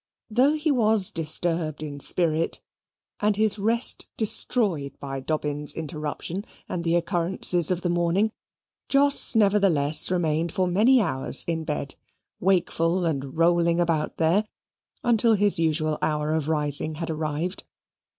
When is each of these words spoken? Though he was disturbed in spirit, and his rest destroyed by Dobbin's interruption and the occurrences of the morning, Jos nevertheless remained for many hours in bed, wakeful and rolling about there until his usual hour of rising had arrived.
Though 0.31 0.53
he 0.53 0.71
was 0.71 1.11
disturbed 1.11 1.83
in 1.83 1.99
spirit, 1.99 2.59
and 3.19 3.35
his 3.35 3.59
rest 3.59 4.07
destroyed 4.17 4.97
by 4.99 5.19
Dobbin's 5.19 5.75
interruption 5.75 6.43
and 6.67 6.83
the 6.83 6.95
occurrences 6.95 7.69
of 7.69 7.83
the 7.83 7.89
morning, 7.91 8.31
Jos 8.89 9.35
nevertheless 9.35 10.09
remained 10.09 10.51
for 10.53 10.65
many 10.65 10.99
hours 11.03 11.45
in 11.47 11.65
bed, 11.65 11.97
wakeful 12.39 13.05
and 13.05 13.37
rolling 13.37 13.79
about 13.79 14.17
there 14.17 14.45
until 15.03 15.35
his 15.35 15.59
usual 15.59 15.99
hour 16.01 16.33
of 16.33 16.47
rising 16.47 16.95
had 16.95 17.11
arrived. 17.11 17.63